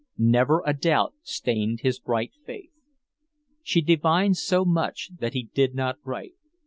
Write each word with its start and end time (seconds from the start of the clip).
Never 0.17 0.63
a 0.65 0.73
doubt 0.73 1.13
stained 1.21 1.81
his 1.81 1.99
bright 1.99 2.31
faith. 2.43 2.71
She 3.61 3.81
divines 3.81 4.41
so 4.41 4.65
much 4.65 5.11
that 5.19 5.33
he 5.33 5.51
did 5.53 5.75
not 5.75 5.97
write. 6.03 6.33